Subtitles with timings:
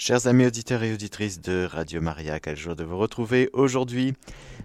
[0.00, 4.14] Chers amis auditeurs et auditrices de Radio Maria, quel jour de vous retrouver aujourd'hui.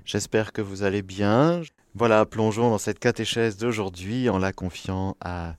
[0.06, 1.64] J'espère que vous allez bien.
[1.96, 5.56] Voilà, plongeons dans cette catéchèse d'aujourd'hui en la confiant à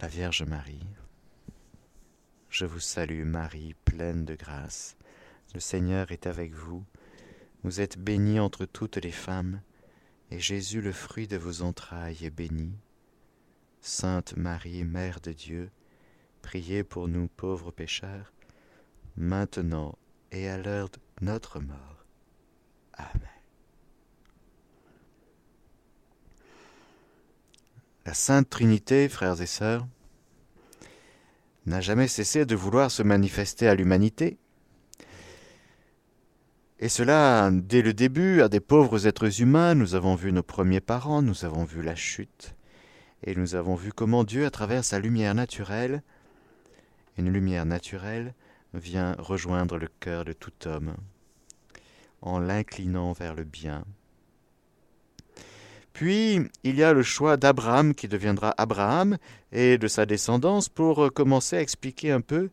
[0.00, 0.86] la Vierge Marie.
[2.50, 4.96] Je vous salue Marie, pleine de grâce.
[5.52, 6.84] Le Seigneur est avec vous.
[7.64, 9.60] Vous êtes bénie entre toutes les femmes,
[10.30, 12.70] et Jésus, le fruit de vos entrailles, est béni.
[13.80, 15.68] Sainte Marie, Mère de Dieu,
[16.44, 18.34] priez pour nous pauvres pécheurs,
[19.16, 19.96] maintenant
[20.30, 22.04] et à l'heure de notre mort.
[22.92, 23.30] Amen.
[28.04, 29.86] La Sainte Trinité, frères et sœurs,
[31.64, 34.36] n'a jamais cessé de vouloir se manifester à l'humanité.
[36.78, 40.82] Et cela, dès le début, à des pauvres êtres humains, nous avons vu nos premiers
[40.82, 42.54] parents, nous avons vu la chute,
[43.22, 46.02] et nous avons vu comment Dieu, à travers sa lumière naturelle,
[47.16, 48.34] une lumière naturelle,
[48.72, 50.94] vient rejoindre le cœur de tout homme,
[52.22, 53.84] en l'inclinant vers le bien.
[55.92, 59.16] Puis il y a le choix d'Abraham qui deviendra Abraham
[59.52, 62.50] et de sa descendance pour commencer à expliquer un peu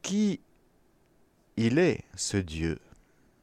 [0.00, 0.40] qui
[1.58, 2.78] il est, ce Dieu.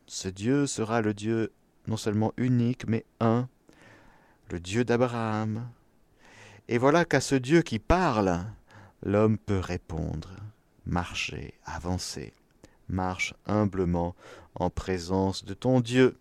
[0.08, 1.52] Ce Dieu sera le Dieu
[1.88, 3.48] non seulement unique, mais un,
[4.50, 5.68] le Dieu d'Abraham.
[6.68, 8.46] Et voilà qu'à ce Dieu qui parle,
[9.06, 10.36] l'homme peut répondre,
[10.86, 12.34] marcher, avancer.
[12.90, 14.16] Marche humblement
[14.56, 16.18] en présence de ton Dieu.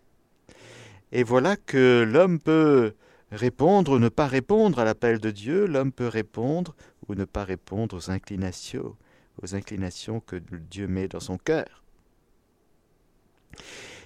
[1.11, 2.93] Et voilà que l'homme peut
[3.31, 6.75] répondre ou ne pas répondre à l'appel de Dieu, l'homme peut répondre
[7.07, 8.95] ou ne pas répondre aux inclinations,
[9.41, 11.83] aux inclinations que Dieu met dans son cœur.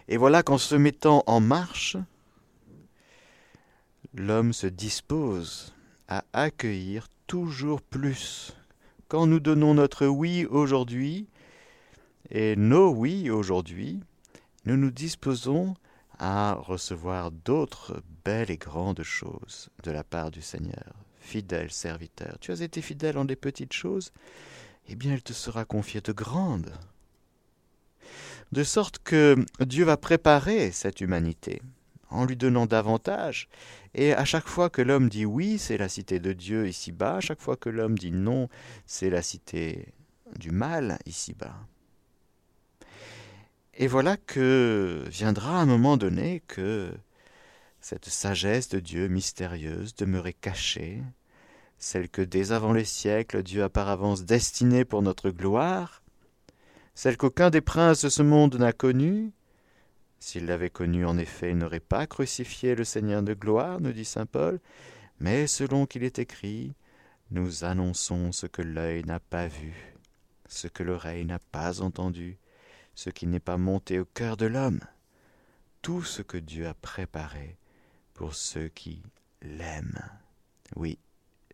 [0.08, 1.98] Et voilà qu'en se mettant en marche,
[4.14, 5.74] l'homme se dispose
[6.08, 8.54] à accueillir toujours plus.
[9.10, 11.28] Quand nous donnons notre oui aujourd'hui,
[12.30, 14.00] et nos oui aujourd'hui,
[14.66, 15.74] nous nous disposons
[16.20, 20.94] à recevoir d'autres belles et grandes choses de la part du Seigneur.
[21.20, 24.12] Fidèle serviteur, tu as été fidèle en des petites choses,
[24.88, 26.72] eh bien il te sera confié de grandes.
[28.52, 31.64] De sorte que Dieu va préparer cette humanité
[32.10, 33.50] en lui donnant davantage,
[33.94, 37.22] et à chaque fois que l'homme dit oui, c'est la cité de Dieu ici-bas, à
[37.22, 38.50] chaque fois que l'homme dit non,
[38.86, 39.94] c'est la cité
[40.38, 41.56] du mal ici-bas.
[43.76, 46.92] Et voilà que viendra un moment donné que
[47.80, 51.02] cette sagesse de Dieu mystérieuse demeurait cachée,
[51.78, 56.04] celle que dès avant les siècles Dieu a par avance destinée pour notre gloire,
[56.94, 59.32] celle qu'aucun des princes de ce monde n'a connue,
[60.20, 64.06] s'il l'avait connue en effet, il n'aurait pas crucifié le Seigneur de gloire, nous dit
[64.06, 64.60] saint Paul,
[65.20, 66.74] mais selon qu'il est écrit,
[67.32, 69.96] nous annonçons ce que l'œil n'a pas vu,
[70.48, 72.38] ce que l'oreille n'a pas entendu,
[72.96, 74.82] ce qui n'est pas monté au cœur de l'homme,
[75.82, 77.58] tout ce que Dieu a préparé
[78.14, 79.02] pour ceux qui
[79.42, 80.04] l'aiment.
[80.76, 81.00] Oui,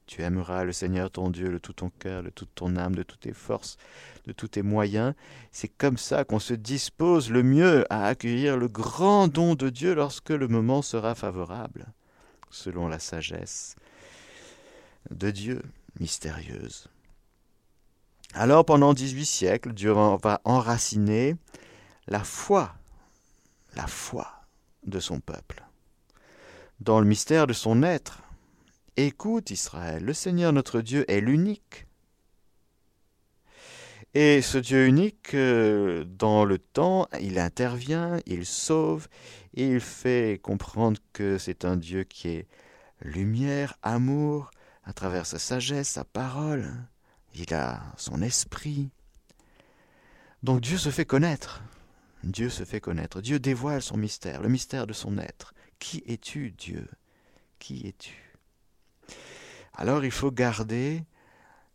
[0.07, 3.03] tu aimeras le Seigneur ton Dieu de tout ton cœur, de toute ton âme, de
[3.03, 3.77] toutes tes forces,
[4.25, 5.13] de tous tes moyens.
[5.51, 9.95] C'est comme ça qu'on se dispose le mieux à accueillir le grand don de Dieu
[9.95, 11.87] lorsque le moment sera favorable,
[12.51, 13.75] selon la sagesse
[15.09, 15.61] de Dieu
[15.99, 16.87] mystérieuse.
[18.33, 21.35] Alors pendant 18 siècles, Dieu va enraciner
[22.07, 22.75] la foi,
[23.75, 24.27] la foi
[24.85, 25.63] de son peuple,
[26.79, 28.21] dans le mystère de son être.
[28.97, 31.87] Écoute Israël, le Seigneur notre Dieu est l'unique.
[34.13, 39.09] Et ce Dieu unique, euh, dans le temps, il intervient, il sauve,
[39.53, 42.47] il fait comprendre que c'est un Dieu qui est
[43.01, 44.51] lumière, amour,
[44.85, 46.71] à travers sa sagesse, sa parole
[47.35, 48.89] il a son esprit.
[50.43, 51.61] Donc Dieu se fait connaître.
[52.23, 53.21] Dieu se fait connaître.
[53.21, 55.53] Dieu dévoile son mystère, le mystère de son être.
[55.79, 56.87] Qui es-tu, Dieu?
[57.59, 58.34] Qui es-tu?
[59.73, 61.03] Alors il faut garder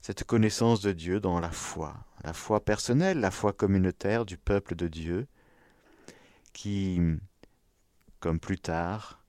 [0.00, 4.74] cette connaissance de Dieu dans la foi, la foi personnelle, la foi communautaire du peuple
[4.74, 5.26] de Dieu,
[6.52, 7.00] qui,
[8.18, 9.22] comme plus tard,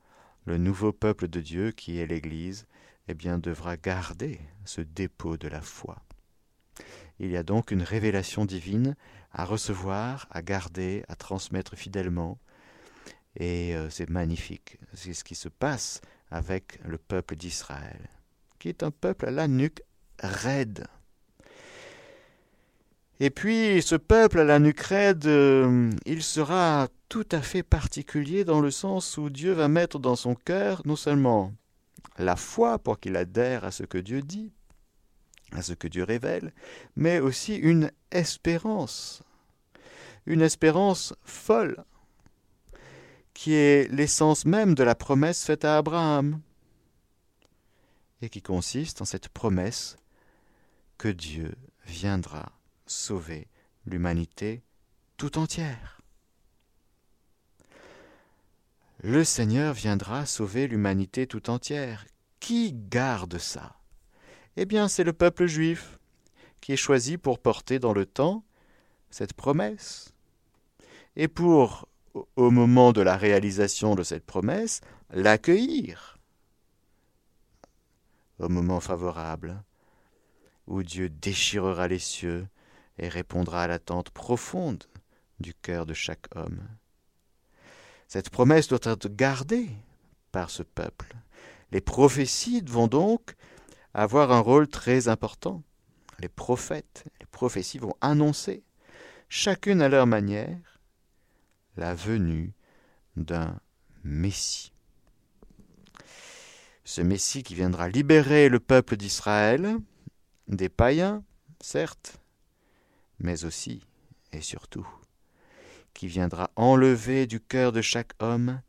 [0.45, 2.67] le nouveau peuple de Dieu, qui est l'Église,
[3.07, 6.01] eh bien, devra garder ce dépôt de la foi.
[7.19, 8.95] Il y a donc une révélation divine
[9.31, 12.39] à recevoir, à garder, à transmettre fidèlement.
[13.35, 14.77] Et euh, c'est magnifique.
[14.93, 18.09] C'est ce qui se passe avec le peuple d'Israël,
[18.57, 19.83] qui est un peuple à la nuque
[20.19, 20.87] raide.
[23.19, 28.45] Et puis ce peuple à la nuque raide, euh, il sera tout à fait particulier
[28.45, 31.53] dans le sens où Dieu va mettre dans son cœur non seulement
[32.17, 34.51] la foi pour qu'il adhère à ce que Dieu dit,
[35.51, 36.53] à ce que Dieu révèle,
[36.95, 39.21] mais aussi une espérance,
[40.25, 41.83] une espérance folle,
[43.33, 46.41] qui est l'essence même de la promesse faite à Abraham,
[48.21, 49.97] et qui consiste en cette promesse
[50.97, 51.55] que Dieu
[51.85, 52.51] viendra
[52.85, 53.47] sauver
[53.85, 54.61] l'humanité
[55.17, 56.01] tout entière.
[59.03, 62.05] Le Seigneur viendra sauver l'humanité tout entière.
[62.39, 63.75] Qui garde ça?
[64.57, 65.97] Eh bien, c'est le peuple juif
[66.59, 68.43] qui est choisi pour porter dans le temps
[69.09, 70.13] cette promesse.
[71.15, 74.81] Et pour, au moment de la réalisation de cette promesse,
[75.11, 76.17] l'accueillir
[78.39, 79.63] au moment favorable,
[80.67, 82.47] où Dieu déchirera les cieux
[82.97, 84.83] et répondra à l'attente profonde
[85.39, 86.61] du cœur de chaque homme.
[88.07, 89.69] Cette promesse doit être gardée
[90.31, 91.15] par ce peuple.
[91.71, 93.35] Les prophéties vont donc
[93.93, 95.63] avoir un rôle très important.
[96.19, 98.63] Les prophètes, les prophéties vont annoncer,
[99.29, 100.70] chacune à leur manière,
[101.77, 102.53] la venue
[103.15, 103.59] d'un
[104.03, 104.71] Messie.
[106.83, 109.77] Ce Messie qui viendra libérer le peuple d'Israël
[110.47, 111.23] des païens,
[111.61, 112.17] certes,
[113.19, 113.85] mais aussi
[114.31, 114.87] et surtout
[115.93, 118.61] qui viendra enlever du cœur de chaque homme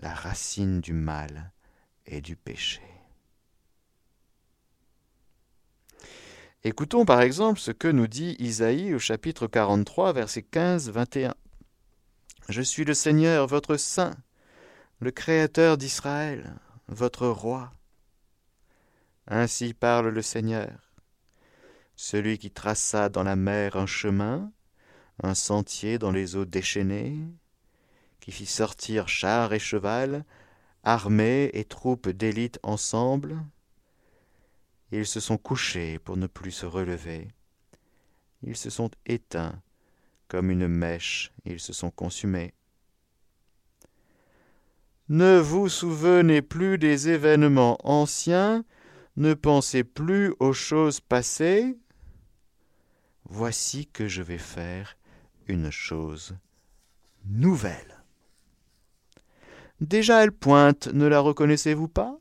[0.00, 1.52] la racine du mal
[2.06, 2.82] et du péché.
[6.64, 11.32] Écoutons par exemple ce que nous dit Isaïe au chapitre 43, verset 15-21.
[12.48, 14.16] Je suis le Seigneur, votre Saint,
[15.00, 16.54] le Créateur d'Israël,
[16.86, 17.70] votre Roi.
[19.26, 20.94] Ainsi parle le Seigneur,
[21.94, 24.50] celui qui traça dans la mer un chemin,
[25.22, 27.18] un sentier dans les eaux déchaînées,
[28.18, 30.24] qui fit sortir chars et cheval,
[30.84, 33.44] armées et troupes d'élite ensemble.
[34.90, 37.28] Ils se sont couchés pour ne plus se relever.
[38.42, 39.60] Ils se sont éteints
[40.28, 42.54] comme une mèche, ils se sont consumés.
[45.08, 48.64] Ne vous souvenez plus des événements anciens,
[49.16, 51.78] ne pensez plus aux choses passées.
[53.24, 54.96] Voici que je vais faire
[55.46, 56.36] une chose
[57.24, 58.04] nouvelle.
[59.80, 62.18] Déjà elle pointe, ne la reconnaissez-vous pas?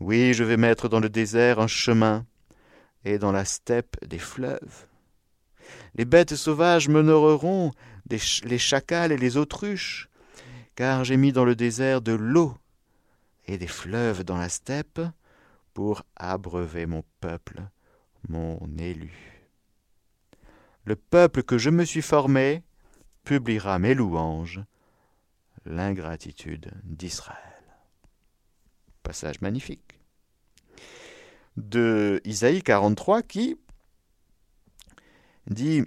[0.00, 2.26] Oui, je vais mettre dans le désert un chemin,
[3.04, 4.87] et dans la steppe des fleuves.
[5.98, 7.72] Les bêtes sauvages meneureront
[8.08, 10.08] les chacals et les autruches,
[10.74, 12.56] car j'ai mis dans le désert de l'eau
[13.46, 15.00] et des fleuves dans la steppe
[15.74, 17.60] pour abreuver mon peuple,
[18.28, 19.38] mon élu
[20.88, 22.62] le peuple que je me suis formé
[23.22, 24.62] publiera mes louanges,
[25.66, 27.36] l'ingratitude d'Israël.
[29.02, 30.00] Passage magnifique.
[31.58, 33.58] De Isaïe 43 qui
[35.48, 35.82] dit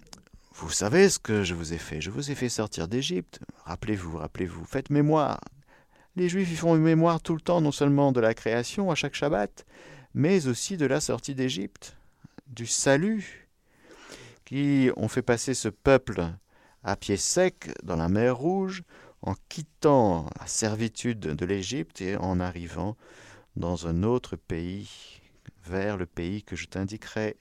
[0.53, 3.39] Vous savez ce que je vous ai fait Je vous ai fait sortir d'Égypte.
[3.65, 5.39] Rappelez-vous, rappelez-vous, faites mémoire.
[6.15, 8.95] Les Juifs y font une mémoire tout le temps, non seulement de la création à
[8.95, 9.65] chaque Shabbat,
[10.13, 11.95] mais aussi de la sortie d'Égypte,
[12.47, 13.47] du salut
[14.43, 16.21] qui ont fait passer ce peuple
[16.83, 18.83] à pied sec dans la mer Rouge,
[19.21, 22.97] en quittant la servitude de l'Égypte et en arrivant
[23.55, 24.89] dans un autre pays,
[25.63, 27.37] vers le pays que je t'indiquerai.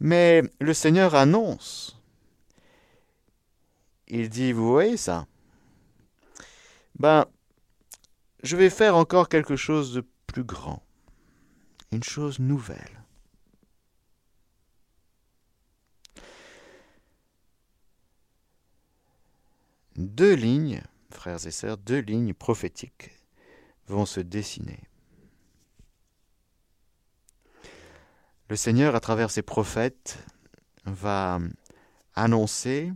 [0.00, 2.00] Mais le Seigneur annonce.
[4.08, 5.26] Il dit, vous voyez ça?
[6.98, 7.26] Ben,
[8.42, 10.82] je vais faire encore quelque chose de plus grand,
[11.92, 13.00] une chose nouvelle.
[20.00, 23.10] deux lignes, frères et sœurs, deux lignes prophétiques
[23.86, 24.80] vont se dessiner.
[28.50, 30.18] Le Seigneur, à travers ses prophètes,
[30.84, 31.38] va
[32.16, 32.92] annoncer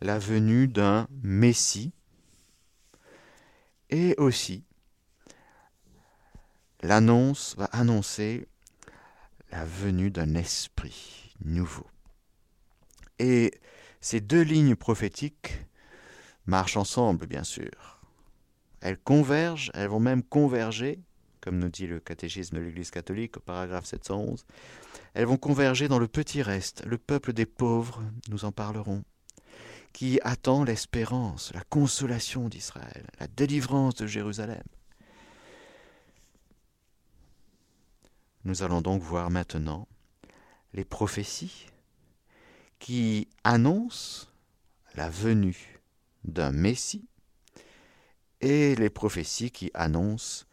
[0.00, 1.92] la venue d'un Messie
[3.90, 4.64] et aussi
[6.80, 8.48] l'annonce va annoncer
[9.52, 11.86] la venue d'un esprit nouveau.
[13.18, 13.52] Et
[14.00, 15.60] ces deux lignes prophétiques
[16.46, 18.00] marchent ensemble, bien sûr.
[18.80, 21.02] Elles convergent, elles vont même converger,
[21.46, 24.44] comme nous dit le catéchisme de l'Église catholique au paragraphe 711.
[25.14, 29.04] Elles vont converger dans le petit reste, le peuple des pauvres, nous en parlerons,
[29.92, 34.64] qui attend l'espérance, la consolation d'Israël, la délivrance de Jérusalem.
[38.42, 39.86] Nous allons donc voir maintenant
[40.74, 41.66] les prophéties
[42.80, 44.26] qui annoncent
[44.96, 45.78] la venue
[46.24, 47.06] d'un Messie
[48.40, 50.46] et les prophéties qui annoncent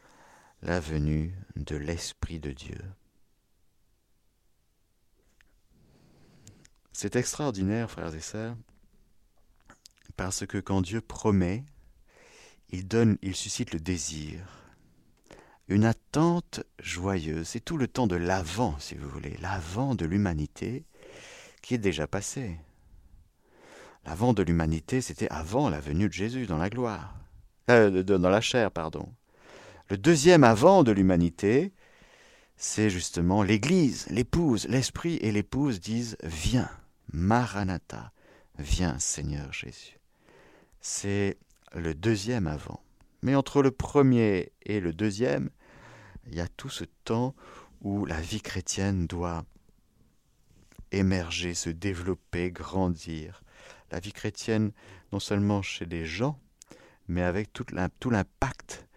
[0.63, 2.79] la venue de l'Esprit de Dieu.
[6.93, 8.55] C'est extraordinaire, frères et sœurs,
[10.15, 11.65] parce que quand Dieu promet,
[12.70, 14.39] il donne, il suscite le désir,
[15.67, 17.48] une attente joyeuse.
[17.48, 20.86] C'est tout le temps de l'avant, si vous voulez, l'avant de l'humanité
[21.62, 22.58] qui est déjà passé.
[24.05, 27.17] L'avant de l'humanité, c'était avant la venue de Jésus dans la gloire,
[27.70, 29.13] euh, dans la chair, pardon.
[29.89, 31.73] Le deuxième avant de l'humanité,
[32.55, 36.69] c'est justement l'Église, l'épouse, l'Esprit et l'épouse disent Viens,
[37.11, 38.13] Maranatha,
[38.57, 39.99] viens Seigneur Jésus.
[40.79, 41.37] C'est
[41.73, 42.81] le deuxième avant.
[43.23, 45.49] Mais entre le premier et le deuxième,
[46.27, 47.35] il y a tout ce temps
[47.81, 49.43] où la vie chrétienne doit
[50.93, 53.43] émerger, se développer, grandir.
[53.91, 54.71] La vie chrétienne,
[55.11, 56.39] non seulement chez les gens,
[57.07, 58.87] mais avec tout l'impact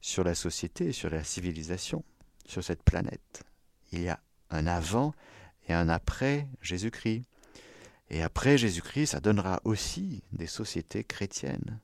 [0.00, 2.04] sur la société, sur la civilisation,
[2.46, 3.44] sur cette planète.
[3.92, 5.14] Il y a un avant
[5.68, 7.24] et un après Jésus-Christ.
[8.08, 11.80] Et après Jésus-Christ, ça donnera aussi des sociétés chrétiennes.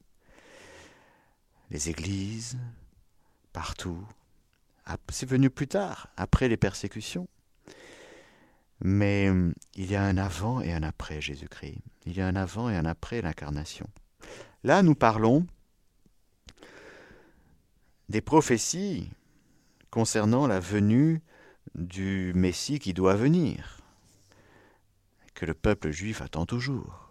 [1.71, 2.59] Les églises,
[3.53, 4.07] partout.
[5.09, 7.29] C'est venu plus tard, après les persécutions.
[8.85, 11.79] Mais hum, il y a un avant et un après Jésus-Christ.
[12.07, 13.87] Il y a un avant et un après l'incarnation.
[14.65, 15.47] Là, nous parlons
[18.13, 19.09] des prophéties
[19.91, 21.23] concernant la venue
[21.75, 23.81] du Messie qui doit venir,
[25.35, 27.09] que le peuple juif attend toujours,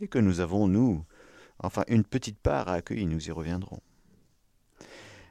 [0.00, 1.02] et que nous avons, nous,
[1.58, 3.80] enfin une petite part à accueillir, nous y reviendrons.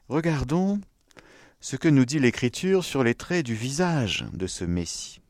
[0.10, 0.82] Regardons
[1.62, 5.22] ce que nous dit l'Écriture sur les traits du visage de ce Messie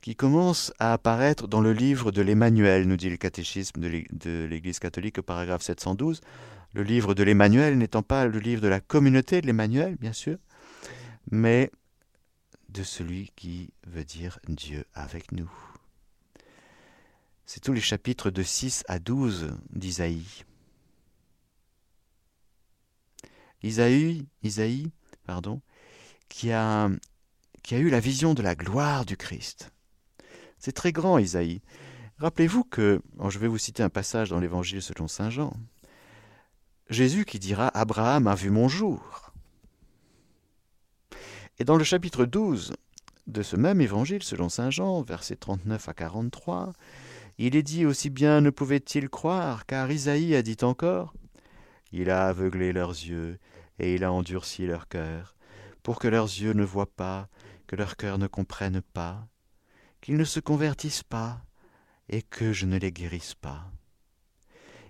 [0.00, 4.78] qui commence à apparaître dans le livre de l'Emmanuel, nous dit le catéchisme de l'Église
[4.78, 6.22] catholique paragraphe 712.
[6.78, 10.38] Le livre de l'Emmanuel n'étant pas le livre de la communauté de l'Emmanuel, bien sûr,
[11.28, 11.72] mais
[12.68, 15.50] de celui qui veut dire Dieu avec nous.
[17.46, 20.44] C'est tous les chapitres de 6 à 12 d'Isaïe.
[23.64, 24.92] Isaïe, Isaïe
[25.24, 25.60] pardon,
[26.28, 26.88] qui a,
[27.64, 29.72] qui a eu la vision de la gloire du Christ.
[30.60, 31.60] C'est très grand, Isaïe.
[32.18, 35.52] Rappelez-vous que, je vais vous citer un passage dans l'Évangile selon Saint Jean,
[36.88, 39.32] Jésus qui dira Abraham a vu mon jour.
[41.58, 42.72] Et dans le chapitre 12
[43.26, 46.72] de ce même Évangile selon Saint Jean, versets 39 à 43,
[47.36, 51.12] il est dit aussi bien ne pouvait-il croire, car Isaïe a dit encore
[51.92, 53.38] Il a aveuglé leurs yeux
[53.78, 55.36] et il a endurci leur cœur,
[55.82, 57.28] pour que leurs yeux ne voient pas,
[57.66, 59.28] que leur cœur ne comprenne pas,
[60.00, 61.44] qu'ils ne se convertissent pas
[62.08, 63.70] et que je ne les guérisse pas.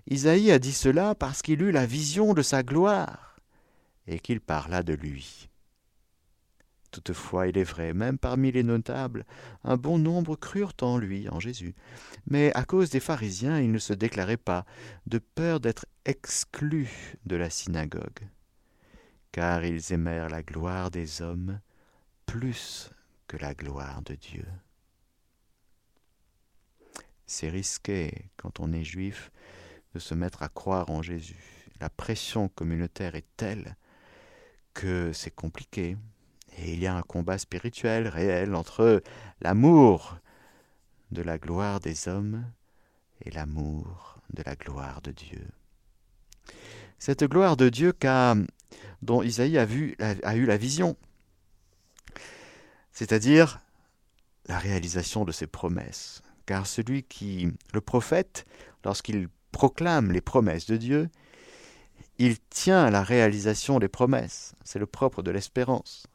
[0.09, 3.37] Isaïe a dit cela parce qu'il eut la vision de sa gloire
[4.07, 5.49] et qu'il parla de lui.
[6.89, 9.23] Toutefois, il est vrai, même parmi les notables,
[9.63, 11.75] un bon nombre crurent en lui, en Jésus.
[12.25, 14.65] Mais à cause des pharisiens, il ne se déclarait pas,
[15.05, 18.27] de peur d'être exclus de la synagogue.
[19.31, 21.59] Car ils aimèrent la gloire des hommes
[22.25, 22.89] plus
[23.27, 24.45] que la gloire de Dieu.
[27.27, 29.29] C'est risqué, quand on est juif,
[29.99, 31.67] se mettre à croire en Jésus.
[31.79, 33.75] La pression communautaire est telle
[34.73, 35.97] que c'est compliqué.
[36.57, 39.01] Et il y a un combat spirituel réel entre
[39.41, 40.17] l'amour
[41.11, 42.45] de la gloire des hommes
[43.21, 45.47] et l'amour de la gloire de Dieu.
[46.97, 47.93] Cette gloire de Dieu
[49.01, 50.97] dont Isaïe a, vu, a eu la vision,
[52.91, 53.61] c'est-à-dire
[54.47, 58.47] la réalisation de ses promesses car celui qui, le prophète,
[58.83, 61.09] lorsqu'il proclame les promesses de Dieu,
[62.17, 64.53] il tient la réalisation des promesses.
[64.63, 66.07] C'est le propre de l'espérance.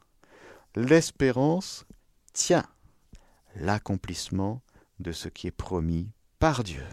[0.75, 1.85] L'espérance
[2.33, 2.65] tient
[3.55, 4.61] l'accomplissement
[4.99, 6.83] de ce qui est promis par Dieu.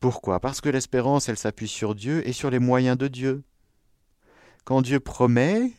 [0.00, 0.40] Pourquoi?
[0.40, 3.42] Parce que l'espérance, elle s'appuie sur Dieu et sur les moyens de Dieu.
[4.64, 5.72] Quand Dieu promet,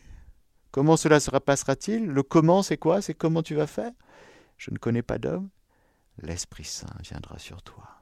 [0.71, 2.05] comment cela se passera-t-il?
[2.05, 3.01] Le comment, c'est quoi?
[3.01, 3.91] C'est comment tu vas faire?
[4.57, 5.49] Je ne connais pas d'homme
[6.21, 7.96] l'Esprit Saint viendra sur toi.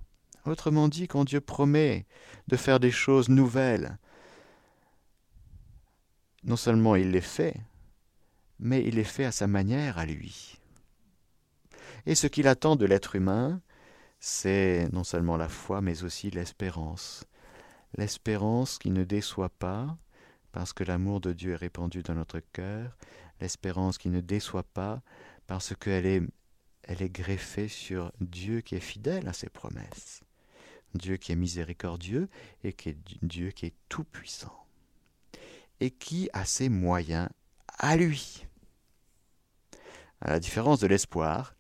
[0.46, 2.06] Autrement dit, quand Dieu promet
[2.48, 3.98] de faire des choses nouvelles,
[6.44, 7.56] non seulement il les fait,
[8.60, 10.60] mais il les fait à sa manière, à lui.
[12.06, 13.62] Et ce qu'il attend de l'être humain,
[14.20, 17.26] c'est non seulement la foi, mais aussi l'espérance.
[17.98, 19.98] L'espérance qui ne déçoit pas,
[20.52, 22.96] parce que l'amour de Dieu est répandu dans notre cœur,
[23.42, 25.02] l'espérance qui ne déçoit pas,
[25.48, 26.22] parce qu'elle est
[26.88, 30.22] elle est greffée sur Dieu qui est fidèle à ses promesses,
[30.98, 32.30] Dieu qui est miséricordieux
[32.64, 34.66] et qui est Dieu qui est tout-puissant,
[35.80, 37.30] et qui a ses moyens
[37.78, 38.46] à lui.
[40.22, 41.56] À la différence de l'espoir,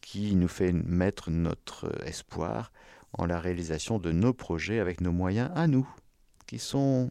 [0.00, 2.72] qui nous fait mettre notre espoir
[3.12, 5.88] en la réalisation de nos projets avec nos moyens à nous,
[6.46, 7.10] qui sont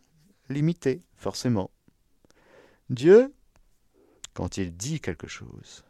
[0.49, 1.71] limités, forcément.
[2.89, 3.33] Dieu,
[4.33, 5.83] quand il dit quelque chose,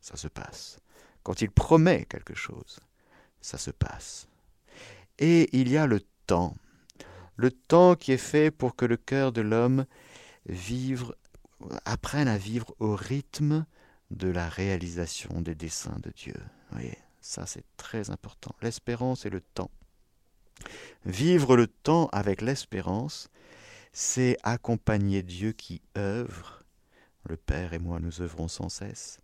[0.00, 0.78] ça se passe.
[1.22, 2.80] Quand il promet quelque chose,
[3.42, 4.28] ça se passe.
[5.18, 6.56] Et il y a le temps,
[7.36, 9.84] le temps qui est fait pour que le cœur de l'homme
[10.46, 11.12] vive,
[11.84, 13.66] apprenne à vivre au rythme
[14.10, 16.36] de la réalisation des desseins de Dieu.
[16.70, 18.54] Voyez, ça c'est très important.
[18.62, 19.70] L'espérance et le temps.
[21.04, 23.28] Vivre le temps avec l'espérance,
[23.92, 26.64] c'est accompagner Dieu qui œuvre.
[27.28, 29.18] Le Père et moi, nous œuvrons sans cesse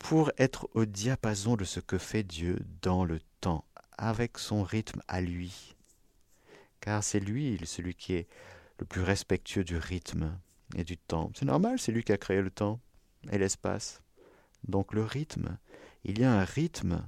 [0.00, 3.64] pour être au diapason de ce que fait Dieu dans le temps,
[3.96, 5.76] avec son rythme à lui.
[6.80, 8.26] Car c'est lui, celui qui est
[8.78, 10.36] le plus respectueux du rythme
[10.74, 11.30] et du temps.
[11.36, 12.80] C'est normal, c'est lui qui a créé le temps
[13.30, 14.02] et l'espace.
[14.66, 15.58] Donc le rythme,
[16.02, 17.06] il y a un rythme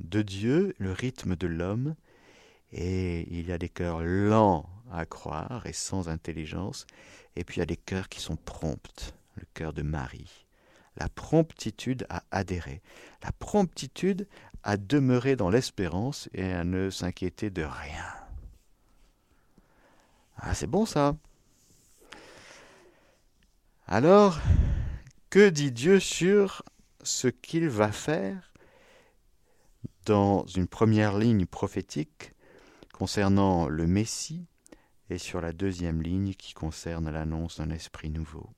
[0.00, 1.94] de Dieu, le rythme de l'homme,
[2.72, 6.84] et il y a des cœurs lents à croire et sans intelligence,
[7.36, 10.47] et puis il y a des cœurs qui sont prompts, le cœur de Marie
[10.98, 12.82] la promptitude à adhérer,
[13.22, 14.28] la promptitude
[14.62, 18.04] à demeurer dans l'espérance et à ne s'inquiéter de rien.
[20.36, 21.16] Ah, c'est bon ça.
[23.86, 24.38] Alors,
[25.30, 26.62] que dit Dieu sur
[27.02, 28.52] ce qu'il va faire
[30.04, 32.34] dans une première ligne prophétique
[32.92, 34.46] concernant le Messie
[35.10, 38.50] et sur la deuxième ligne qui concerne l'annonce d'un esprit nouveau?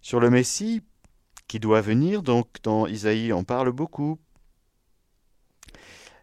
[0.00, 0.82] Sur le Messie
[1.48, 2.22] qui doit venir.
[2.22, 4.18] Donc dans Isaïe, on parle beaucoup.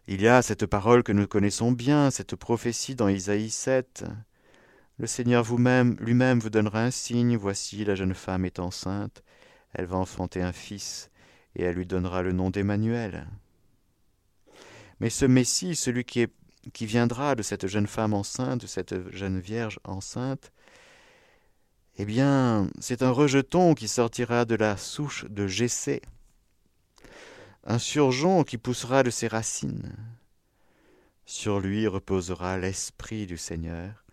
[0.06, 4.04] Il y a cette parole que nous connaissons bien, cette prophétie dans Isaïe 7.
[4.96, 7.36] Le Seigneur vous-même, lui-même vous donnera un signe.
[7.36, 9.22] Voici, la jeune femme est enceinte.
[9.74, 11.10] Elle va enfanter un fils,
[11.54, 13.28] et elle lui donnera le nom d'Emmanuel.
[14.98, 16.26] Mais ce Messie, celui qui,
[16.72, 20.52] qui viendra de cette jeune femme enceinte, de cette jeune vierge enceinte,
[22.00, 26.00] eh bien, c'est un rejeton qui sortira de la souche de Jessé,
[27.64, 29.96] un surgeon qui poussera de ses racines.
[31.26, 34.04] Sur lui reposera l'esprit du Seigneur,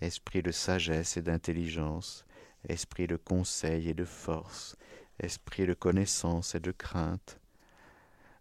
[0.00, 2.24] esprit de sagesse et d'intelligence,
[2.70, 4.74] esprit de conseil et de force,
[5.20, 7.38] esprit de connaissance et de crainte.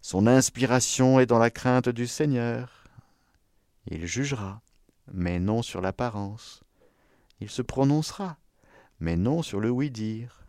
[0.02, 2.86] Son inspiration est dans la crainte du Seigneur.
[3.88, 4.62] Il jugera,
[5.12, 6.64] mais non sur l'apparence.
[7.42, 8.38] Il se prononcera,
[9.00, 10.44] mais non sur le oui-dire.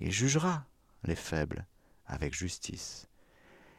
[0.00, 0.64] Il jugera
[1.04, 1.66] les faibles
[2.06, 3.08] avec justice.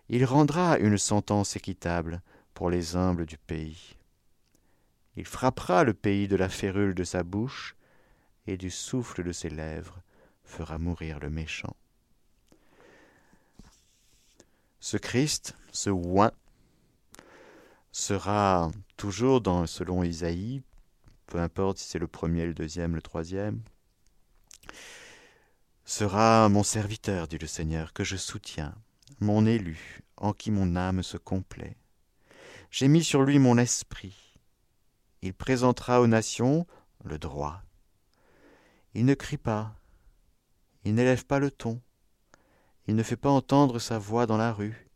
[0.10, 2.22] Il rendra une sentence équitable
[2.54, 3.98] pour les humbles du pays.
[5.16, 7.76] Il frappera le pays de la férule de sa bouche,
[8.48, 10.02] et du souffle de ses lèvres
[10.44, 11.76] fera mourir le méchant.
[14.80, 16.32] Ce Christ, ce oint,
[17.92, 20.62] sera toujours dans, selon Isaïe,
[21.28, 23.62] peu importe si c'est le premier, le deuxième, le troisième,
[25.84, 28.76] sera mon serviteur, dit le Seigneur, que je soutiens,
[29.20, 31.78] mon élu, en qui mon âme se complaît.
[32.72, 34.38] J'ai mis sur lui mon esprit.
[35.22, 36.66] Il présentera aux nations
[37.04, 37.62] le droit.
[38.94, 39.76] Il ne crie pas,
[40.84, 41.82] il n'élève pas le ton,
[42.88, 44.88] il ne fait pas entendre sa voix dans la rue,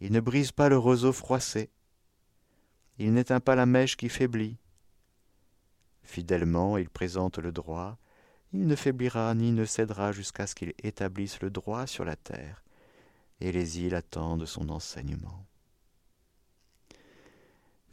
[0.00, 1.70] il ne brise pas le roseau froissé,
[2.98, 4.58] il n'éteint pas la mèche qui faiblit,
[6.02, 7.98] Fidèlement, il présente le droit,
[8.52, 12.62] il ne faiblira ni ne cédera jusqu'à ce qu'il établisse le droit sur la terre,
[13.40, 15.46] et les îles attendent son enseignement.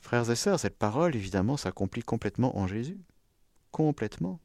[0.02, 3.00] Frères et sœurs, cette parole, évidemment, s'accomplit complètement en Jésus.
[3.72, 4.40] Complètement.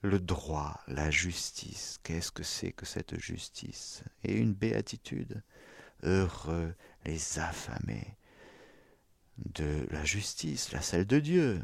[0.00, 4.02] Le droit, la justice, qu'est-ce que c'est que cette justice?
[4.24, 5.42] Et une béatitude.
[6.02, 8.16] Heureux les affamés
[9.38, 11.62] de la justice, la celle de Dieu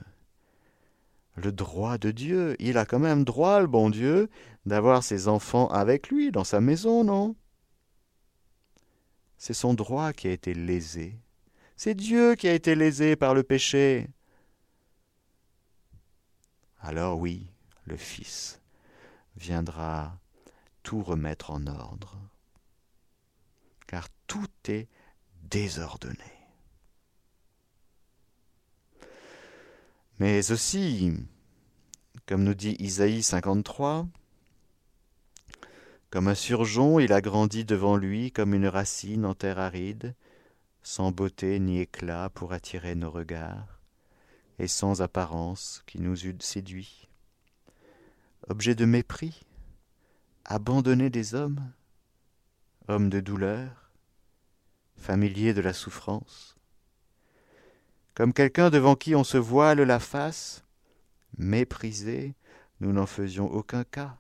[1.35, 2.57] le droit de Dieu.
[2.59, 4.29] Il a quand même droit, le bon Dieu,
[4.67, 7.37] d'avoir ses enfants avec lui dans sa maison, non?
[9.37, 11.19] C'est son droit qui a été lésé.
[11.77, 14.09] C'est Dieu qui a été lésé par le péché.
[16.81, 17.51] Alors oui,
[17.85, 18.61] le Fils
[19.37, 20.19] viendra
[20.83, 22.19] tout remettre en ordre,
[23.87, 24.89] car tout est
[25.43, 26.34] désordonné.
[30.21, 31.13] Mais aussi,
[32.27, 34.07] comme nous dit Isaïe 53,
[36.11, 40.15] comme un surgeon, il a grandi devant lui comme une racine en terre aride,
[40.85, 43.81] sans beauté ni éclat pour attirer nos regards,
[44.61, 47.09] et sans apparence qui nous eût séduits.
[48.49, 49.41] Objet de mépris,
[50.45, 51.73] abandonné des hommes,
[52.87, 53.91] homme de douleur,
[54.97, 56.54] familier de la souffrance,
[58.15, 60.65] comme quelqu'un devant qui on se voile la face,
[61.37, 62.35] méprisé,
[62.81, 64.19] nous n'en faisions aucun cas.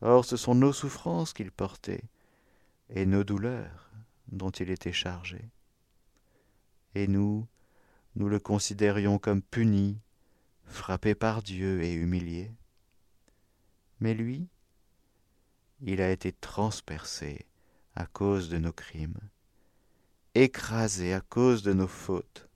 [0.00, 2.04] Or ce sont nos souffrances qu'il portait,
[2.90, 3.90] et nos douleurs
[4.28, 5.50] dont il était chargé.
[6.94, 7.46] Et nous,
[8.16, 9.98] nous le considérions comme puni,
[10.64, 12.52] frappé par Dieu et humilié.
[14.00, 14.48] Mais lui,
[15.80, 17.46] il a été transpercé
[17.94, 19.18] à cause de nos crimes,
[20.34, 22.48] écrasé à cause de nos fautes.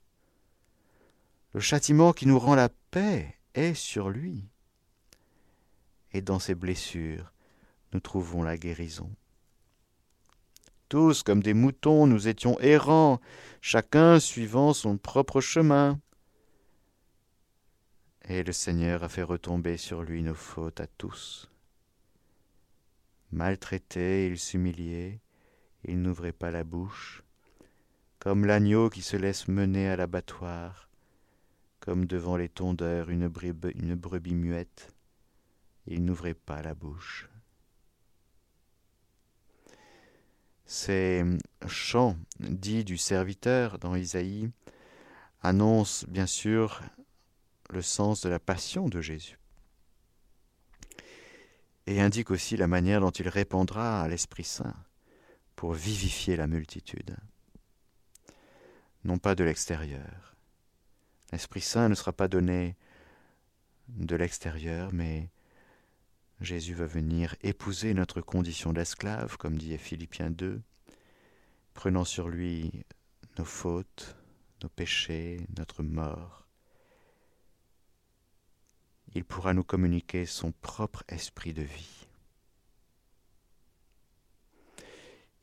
[1.54, 4.44] Le châtiment qui nous rend la paix est sur lui.
[6.12, 7.32] Et dans ses blessures,
[7.92, 9.10] nous trouvons la guérison.
[10.88, 13.20] Tous, comme des moutons, nous étions errants,
[13.60, 16.00] chacun suivant son propre chemin.
[18.24, 21.50] Et le Seigneur a fait retomber sur lui nos fautes à tous.
[23.30, 25.20] Maltraité, il s'humiliait,
[25.84, 27.22] il n'ouvrait pas la bouche,
[28.18, 30.88] comme l'agneau qui se laisse mener à l'abattoir,
[31.80, 34.94] comme devant les tondeurs une, brebis muette,
[35.86, 37.28] il n'ouvrait pas la bouche.
[40.66, 41.24] Ces
[41.66, 44.50] chants dits du serviteur dans Isaïe
[45.40, 46.82] annoncent bien sûr
[47.70, 49.38] le sens de la passion de Jésus
[51.86, 54.74] et indiquent aussi la manière dont il répondra à l'Esprit Saint
[55.56, 57.16] pour vivifier la multitude.
[59.08, 60.36] Non pas de l'extérieur.
[61.32, 62.76] L'Esprit Saint ne sera pas donné
[63.88, 65.30] de l'extérieur, mais
[66.42, 70.60] Jésus va venir épouser notre condition d'esclave, comme dit Philippiens 2,
[71.72, 72.84] prenant sur lui
[73.38, 74.14] nos fautes,
[74.62, 76.46] nos péchés, notre mort.
[79.14, 82.08] Il pourra nous communiquer son propre esprit de vie.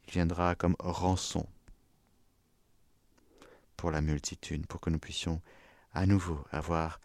[0.06, 1.48] Il viendra comme rançon
[3.78, 5.42] pour la multitude, pour que nous puissions
[5.94, 7.00] à nouveau avoir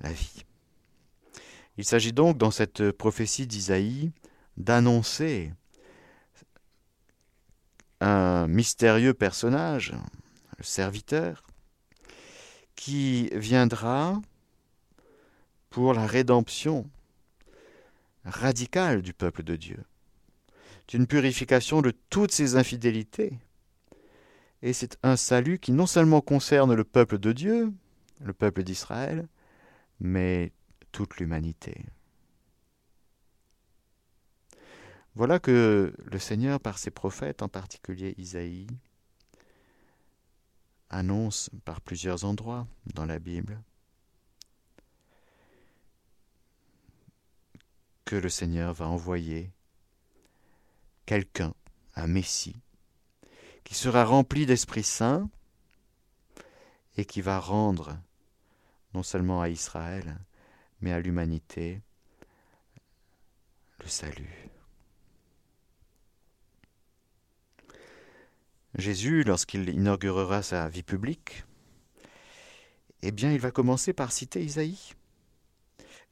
[0.00, 0.44] la vie.
[1.76, 4.10] Il s'agit donc dans cette prophétie d'Isaïe
[4.56, 5.52] d'annoncer
[8.00, 9.94] un mystérieux personnage,
[10.58, 11.44] le serviteur,
[12.74, 14.20] qui viendra
[15.70, 16.88] pour la rédemption
[18.24, 19.84] radicale du peuple de Dieu,
[20.88, 23.38] d'une purification de toutes ses infidélités.
[24.62, 27.72] Et c'est un salut qui non seulement concerne le peuple de Dieu,
[28.20, 29.28] le peuple d'Israël,
[30.00, 30.52] mais
[30.90, 31.84] toute l'humanité.
[35.14, 38.68] Voilà que le Seigneur, par ses prophètes, en particulier Isaïe,
[40.90, 43.60] annonce par plusieurs endroits dans la Bible
[48.04, 49.50] que le Seigneur va envoyer
[51.04, 51.52] quelqu'un,
[51.94, 52.56] un Messie,
[53.68, 55.28] qui sera rempli d'Esprit Saint
[56.96, 57.98] et qui va rendre
[58.94, 60.16] non seulement à Israël,
[60.80, 61.82] mais à l'humanité
[63.80, 64.48] le salut.
[68.74, 71.44] Jésus, lorsqu'il inaugurera sa vie publique,
[73.02, 74.94] eh bien, il va commencer par citer Isaïe.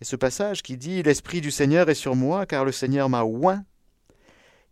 [0.03, 3.25] Et ce passage qui dit L'Esprit du Seigneur est sur moi, car le Seigneur m'a
[3.25, 3.65] oint.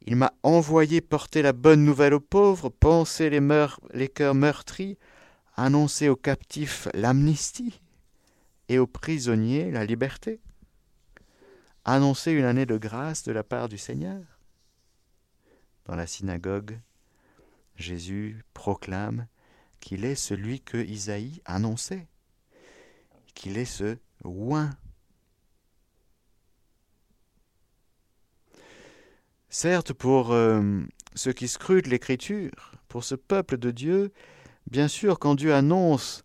[0.07, 4.99] Il m'a envoyé porter la bonne nouvelle aux pauvres, penser les, cœurs meurtris,
[5.57, 7.81] annoncer aux captifs l'amnistie,
[8.69, 10.41] et aux prisonniers la liberté.
[11.85, 14.23] Annoncer une année de grâce de la part du Seigneur.
[15.87, 16.79] Dans la synagogue,
[17.77, 19.27] Jésus proclame
[19.81, 22.09] qu'il est celui que Isaïe annonçait,
[23.35, 24.71] qu'il est ce oint.
[29.57, 30.83] Certes, pour euh,
[31.15, 34.13] ceux qui scrutent l'Écriture, pour ce peuple de Dieu,
[34.69, 36.25] bien sûr, quand Dieu annonce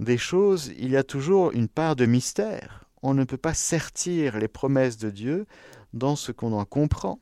[0.00, 2.88] des choses, il y a toujours une part de mystère.
[3.00, 5.46] On ne peut pas sertir les promesses de Dieu
[5.92, 7.20] dans ce qu'on en comprend.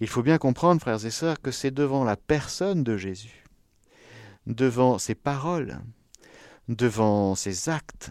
[0.00, 3.44] Il faut bien comprendre, frères et sœurs, que c'est devant la personne de Jésus,
[4.48, 5.78] devant ses paroles,
[6.68, 8.10] devant ses actes,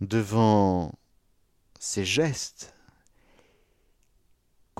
[0.00, 0.94] devant
[1.78, 2.74] ses gestes,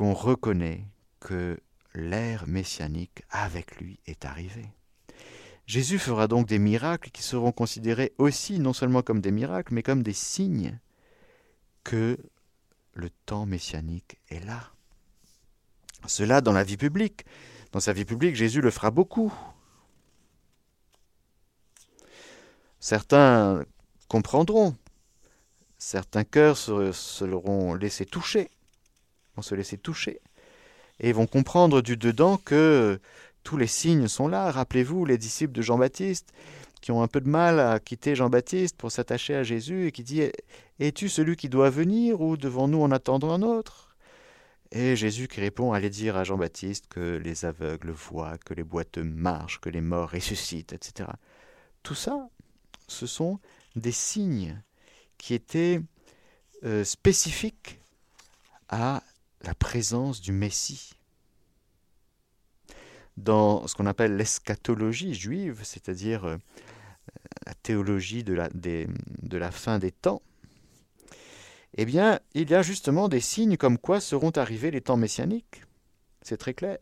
[0.01, 0.87] qu'on reconnaît
[1.21, 1.61] que
[1.95, 4.71] l'ère messianique avec lui est arrivée.
[5.67, 9.83] Jésus fera donc des miracles qui seront considérés aussi non seulement comme des miracles, mais
[9.83, 10.79] comme des signes
[11.85, 12.17] que
[12.95, 14.73] le temps messianique est là.
[16.07, 17.27] Cela dans la vie publique.
[17.73, 19.31] Dans sa vie publique, Jésus le fera beaucoup.
[22.79, 23.67] Certains
[24.09, 24.75] comprendront
[25.77, 28.51] certains cœurs se, seront laissés toucher,
[29.37, 30.21] vont se laisser toucher,
[30.99, 33.01] et vont comprendre du dedans que
[33.43, 34.51] tous les signes sont là.
[34.51, 36.33] Rappelez-vous les disciples de Jean-Baptiste
[36.81, 40.03] qui ont un peu de mal à quitter Jean-Baptiste pour s'attacher à Jésus et qui
[40.03, 40.23] dit
[40.79, 43.97] Es-tu celui qui doit venir ou devons-nous en attendre un autre?
[44.73, 49.05] Et Jésus qui répond Allez dire à Jean-Baptiste que les aveugles voient, que les boiteux
[49.05, 51.11] marchent, que les morts ressuscitent, etc.
[51.83, 52.29] Tout ça,
[52.87, 53.41] ce sont
[53.77, 54.63] des signes
[55.19, 55.81] qui étaient
[56.65, 57.79] euh, spécifiques
[58.69, 59.03] à
[59.43, 60.93] la présence du Messie
[63.17, 66.37] dans ce qu'on appelle l'eschatologie juive, c'est-à-dire euh,
[67.47, 70.23] la théologie de la, de la fin des temps,
[71.77, 75.63] eh bien, il y a justement des signes comme quoi seront arrivés les temps messianiques.
[76.23, 76.79] C'est très clair.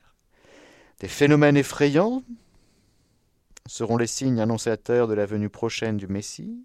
[1.01, 2.23] Des phénomènes effrayants
[3.67, 6.65] seront les signes annonciateurs de la venue prochaine du Messie.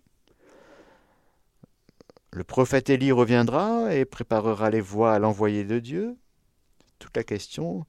[2.33, 6.17] Le prophète Élie reviendra et préparera les voies à l'envoyé de Dieu.
[6.97, 7.85] Toute la question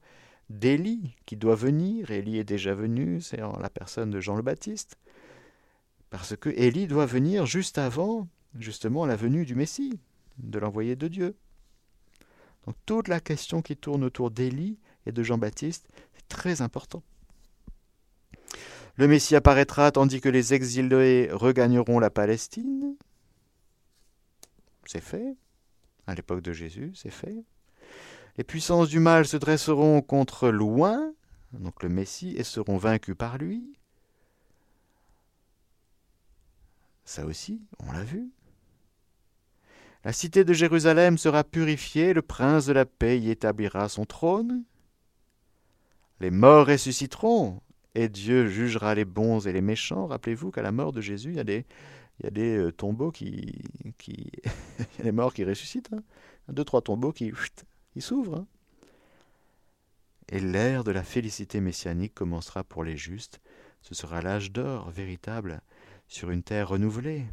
[0.51, 2.11] d'Élie qui doit venir.
[2.11, 4.97] Élie est déjà venu, c'est en la personne de Jean le Baptiste.
[6.11, 8.27] Parce que Élie doit venir juste avant,
[8.59, 9.99] justement, la venue du Messie,
[10.37, 11.35] de l'envoyé de Dieu.
[12.67, 14.77] Donc toute la question qui tourne autour d'Élie
[15.07, 17.01] et de Jean-Baptiste, c'est très important.
[18.95, 22.95] Le Messie apparaîtra tandis que les exilés regagneront la Palestine.
[24.85, 25.35] C'est fait.
[26.07, 27.43] À l'époque de Jésus, c'est fait.
[28.37, 31.13] Les puissances du mal se dresseront contre loin,
[31.53, 33.63] donc le Messie, et seront vaincus par lui.
[37.05, 38.29] Ça aussi, on l'a vu.
[40.03, 44.63] La cité de Jérusalem sera purifiée, le prince de la paix y établira son trône.
[46.19, 47.61] Les morts ressusciteront,
[47.95, 50.07] et Dieu jugera les bons et les méchants.
[50.07, 51.65] Rappelez-vous qu'à la mort de Jésus, il y a des,
[52.19, 53.61] il y a des euh, tombeaux qui.
[53.97, 54.31] qui
[54.79, 55.91] il y a des morts qui ressuscitent.
[55.93, 56.03] Hein.
[56.49, 57.31] Deux, trois tombeaux qui,
[57.95, 58.37] il s'ouvre.
[58.37, 58.47] Hein.
[60.29, 63.39] Et l'ère de la félicité messianique commencera pour les justes.
[63.81, 65.61] Ce sera l'âge d'or véritable
[66.07, 67.25] sur une terre renouvelée.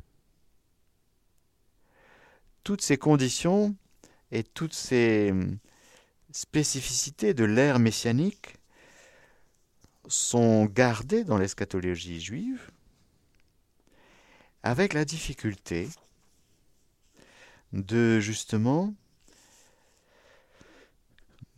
[2.65, 3.75] Toutes ces conditions
[4.31, 5.59] et toutes ces hum,
[6.33, 8.57] spécificités de l'ère messianique
[10.09, 12.71] sont gardées dans l'eschatologie juive
[14.63, 15.89] avec la difficulté
[17.73, 18.95] de justement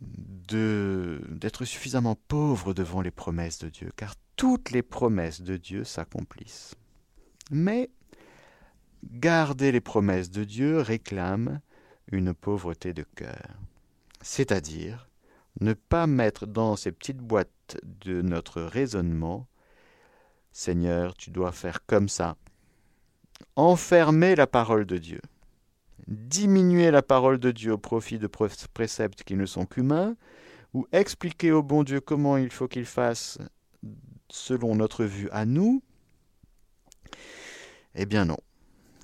[0.01, 6.75] d'être suffisamment pauvre devant les promesses de Dieu, car toutes les promesses de Dieu s'accomplissent.
[7.51, 7.89] Mais
[9.03, 11.59] garder les promesses de Dieu réclame
[12.11, 13.57] une pauvreté de cœur,
[14.21, 15.09] c'est-à-dire
[15.61, 19.47] ne pas mettre dans ces petites boîtes de notre raisonnement
[20.51, 22.37] Seigneur, tu dois faire comme ça.
[23.55, 25.21] Enfermer la parole de Dieu
[26.07, 30.15] diminuer la parole de Dieu au profit de préceptes qui ne sont qu'humains,
[30.73, 33.37] ou expliquer au bon Dieu comment il faut qu'il fasse
[34.29, 35.81] selon notre vue à nous
[37.95, 38.37] Eh bien non.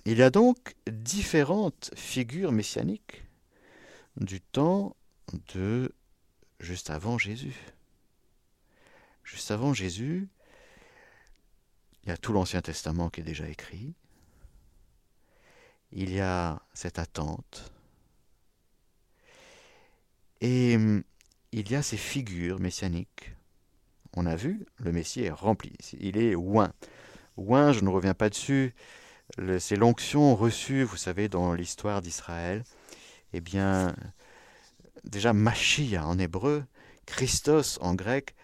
[0.06, 3.24] Il y a donc différentes figures messianiques
[4.18, 4.96] du temps
[5.54, 5.92] de
[6.60, 7.56] juste avant Jésus.
[9.24, 10.28] Juste avant Jésus,
[12.04, 13.94] il y a tout l'Ancien Testament qui est déjà écrit
[15.92, 17.72] il y a cette attente.
[20.42, 21.04] Et hum,
[21.52, 23.34] il y a ces figures messianiques.
[24.14, 25.74] On a vu, le Messie est rempli.
[26.00, 26.74] Il est ouin.
[27.38, 28.74] Ouin, je ne reviens pas dessus.
[29.60, 32.64] C'est l'onction reçue, vous savez, dans l'histoire d'Israël.
[33.34, 33.96] Eh bien,
[35.06, 36.66] déjà, Machia en hébreu,
[37.06, 38.36] Christos en grec,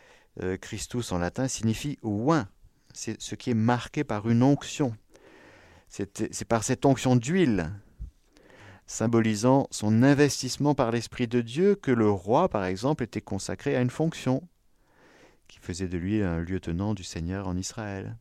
[0.41, 2.47] euh, Christus en latin, signifie ouin.
[2.93, 4.95] C'est ce qui est marqué par une onction.
[5.87, 7.71] C'est par cette onction d'huile,
[8.85, 13.81] symbolisant son investissement par l'Esprit de Dieu, que le roi, par exemple, était consacré à
[13.81, 14.47] une fonction
[15.47, 18.17] qui faisait de lui un lieutenant du Seigneur en Israël.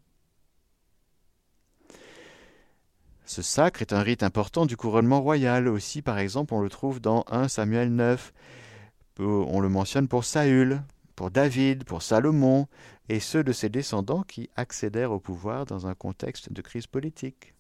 [3.25, 5.67] Ce sacre est un rite important du couronnement royal.
[5.67, 8.33] Aussi, par exemple, on le trouve dans 1 Samuel 9.
[9.19, 10.81] On le mentionne pour Saül,
[11.17, 12.69] pour David, pour Salomon,
[13.09, 17.56] et ceux de ses descendants qui accédèrent au pouvoir dans un contexte de crise politique.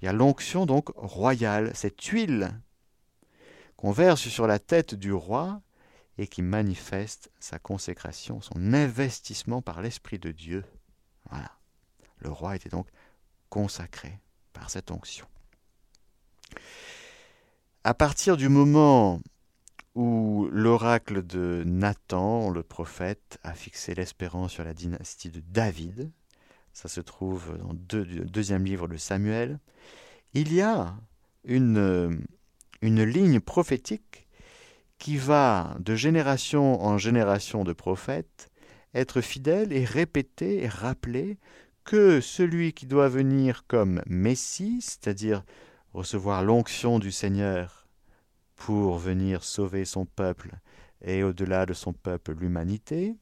[0.00, 2.60] Il y a l'onction donc royale, cette huile
[3.76, 5.60] qu'on verse sur la tête du roi
[6.18, 10.64] et qui manifeste sa consécration, son investissement par l'Esprit de Dieu.
[11.30, 11.52] Voilà.
[12.18, 12.88] Le roi était donc
[13.48, 14.18] consacré
[14.52, 15.26] par cette onction.
[17.84, 19.20] À partir du moment
[19.94, 26.10] où l'oracle de Nathan, le prophète, a fixé l'espérance sur la dynastie de David,
[26.78, 29.58] ça se trouve dans le deuxième livre de Samuel.
[30.32, 30.94] il y a
[31.42, 32.24] une,
[32.82, 34.28] une ligne prophétique
[34.98, 38.48] qui va de génération en génération de prophètes
[38.94, 41.38] être fidèle et répéter et rappeler
[41.82, 45.42] que celui qui doit venir comme Messie, c'est-à-dire
[45.94, 47.88] recevoir l'onction du Seigneur
[48.54, 50.52] pour venir sauver son peuple
[51.02, 53.16] et au-delà de son peuple l'humanité,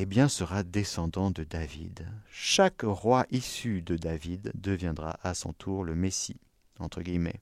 [0.00, 2.06] eh bien sera descendant de David.
[2.30, 6.38] Chaque roi issu de David deviendra à son tour le Messie,
[6.78, 7.40] entre guillemets,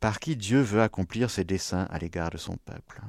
[0.00, 3.02] par qui Dieu veut accomplir ses desseins à l'égard de son peuple.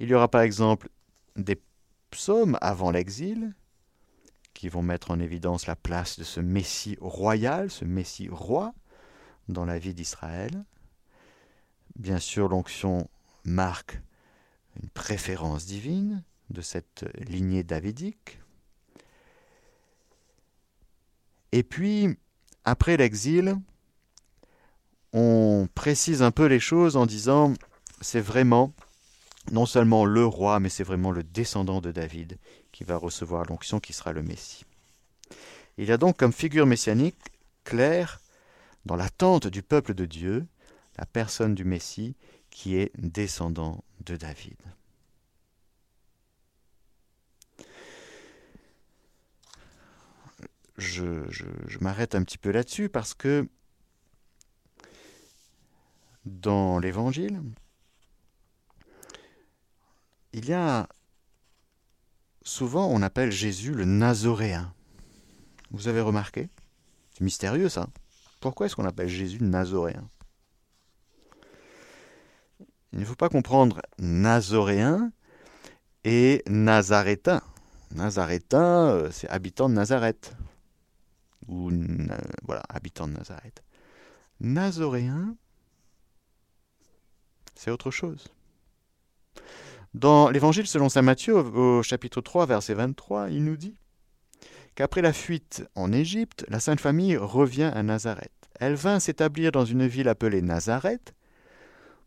[0.00, 0.88] Il y aura par exemple
[1.36, 1.62] des
[2.10, 3.54] psaumes avant l'exil
[4.54, 8.74] qui vont mettre en évidence la place de ce Messie royal, ce Messie roi
[9.48, 10.64] dans la vie d'Israël.
[11.94, 13.08] Bien sûr, l'onction
[13.44, 14.00] marque
[14.82, 18.40] une préférence divine de cette lignée davidique.
[21.52, 22.16] Et puis,
[22.64, 23.56] après l'exil,
[25.12, 27.54] on précise un peu les choses en disant
[28.00, 28.72] c'est vraiment
[29.50, 32.38] non seulement le roi, mais c'est vraiment le descendant de David
[32.72, 34.64] qui va recevoir l'onction qui sera le Messie.
[35.78, 37.18] Il y a donc comme figure messianique
[37.64, 38.20] claire
[38.84, 40.46] dans l'attente du peuple de Dieu
[40.98, 42.16] la personne du Messie
[42.50, 44.56] qui est descendant David.
[50.76, 53.48] Je, je m'arrête un petit peu là-dessus parce que
[56.24, 57.42] dans l'Évangile,
[60.32, 60.88] il y a
[62.42, 64.72] souvent on appelle Jésus le Nazoréen.
[65.70, 66.48] Vous avez remarqué?
[67.12, 67.88] C'est mystérieux ça.
[68.40, 70.08] Pourquoi est-ce qu'on appelle Jésus Nazoréen?
[72.92, 75.12] Il ne faut pas comprendre Nazoréen
[76.04, 77.42] et Nazarétain.
[77.90, 80.34] Nazarétain, euh, c'est habitant de Nazareth.
[81.48, 81.70] Ou
[82.44, 83.62] voilà, habitant de Nazareth.
[84.40, 85.36] Nazoréen,
[87.54, 88.28] c'est autre chose.
[89.94, 93.74] Dans l'évangile selon saint Matthieu, au, chapitre 3, verset 23, il nous dit
[94.74, 98.30] qu'après la fuite en Égypte, la Sainte Famille revient à Nazareth.
[98.60, 101.14] Elle vint s'établir dans une ville appelée Nazareth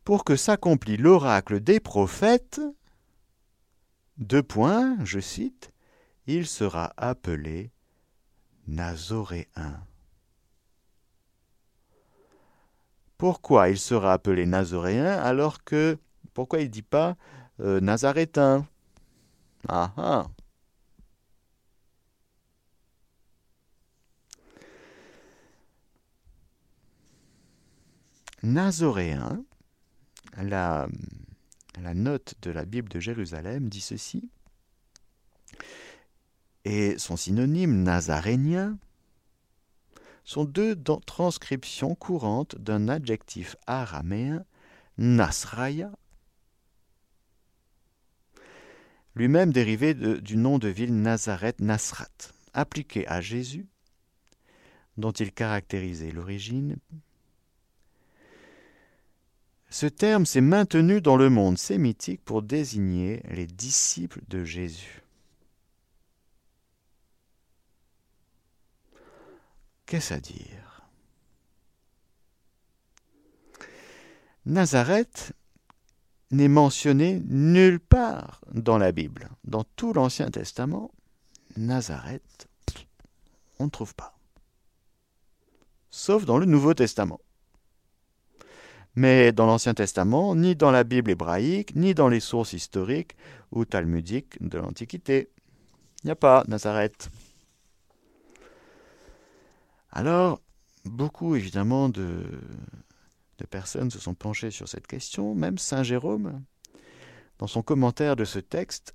[0.03, 2.61] pour que s'accomplit l'oracle des prophètes.
[4.17, 5.71] Deux points, je cite,
[6.27, 7.71] il sera appelé
[8.67, 9.85] Nazoréen.
[13.17, 15.97] Pourquoi il sera appelé Nazoréen alors que
[16.33, 17.15] pourquoi il ne dit pas
[17.59, 18.65] euh, nazarétain?
[19.67, 20.27] Ah ah.
[30.37, 30.87] La,
[31.93, 34.29] note de la Bible de Jérusalem dit ceci,
[36.63, 38.77] et son synonyme nazarénien
[40.23, 44.45] sont deux transcriptions courantes d'un adjectif araméen
[44.97, 45.91] nasraya
[49.15, 52.07] lui-même dérivé du nom de ville Nazareth Nasrat,
[52.53, 53.67] appliqué à Jésus,
[54.97, 56.77] dont il caractérisait l'origine.
[59.71, 65.01] Ce terme s'est maintenu dans le monde sémitique pour désigner les disciples de Jésus.
[69.85, 70.83] Qu'est-ce à dire?
[74.45, 75.31] Nazareth
[76.31, 79.29] n'est mentionné nulle part dans la Bible.
[79.45, 80.91] Dans tout l'Ancien Testament,
[81.55, 82.49] Nazareth,
[83.57, 84.17] on ne trouve pas.
[85.91, 87.21] Sauf dans le Nouveau Testament.
[88.95, 93.15] Mais dans l'Ancien Testament, ni dans la Bible hébraïque, ni dans les sources historiques
[93.51, 95.29] ou talmudiques de l'Antiquité,
[96.03, 97.09] il n'y a pas Nazareth.
[99.91, 100.41] Alors,
[100.85, 102.25] beaucoup évidemment de,
[103.37, 106.43] de personnes se sont penchées sur cette question, même Saint Jérôme,
[107.39, 108.93] dans son commentaire de ce texte,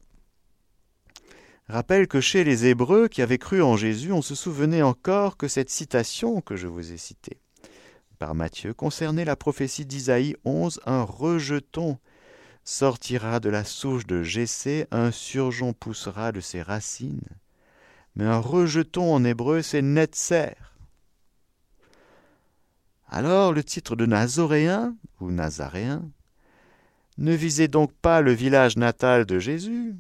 [1.69, 5.49] rappelle que chez les Hébreux qui avaient cru en Jésus, on se souvenait encore que
[5.49, 7.41] cette citation que je vous ai citée
[8.17, 11.99] par Matthieu concernait la prophétie d'Isaïe 11, un rejeton
[12.65, 17.29] sortira de la souche de Jessé, un surgeon poussera de ses racines.
[18.17, 20.55] Mais un rejeton en hébreu, c'est netzer.
[23.09, 26.11] Alors le titre de Nazoréen ou Nazaréen
[27.19, 29.95] ne visait donc pas le village natal de Jésus,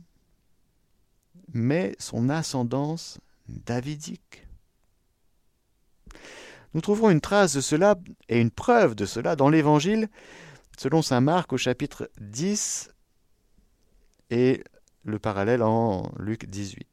[1.52, 4.45] mais son ascendance davidique.
[6.76, 7.94] Nous trouvons une trace de cela
[8.28, 10.10] et une preuve de cela dans l'Évangile
[10.76, 12.90] selon saint Marc au chapitre 10
[14.28, 14.62] et
[15.02, 16.86] le parallèle en Luc 18.